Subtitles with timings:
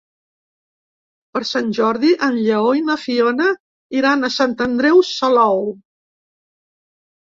[1.37, 3.53] Per Sant Jordi en Lleó i na Fiona
[4.01, 5.67] iran a Sant Andreu Salou.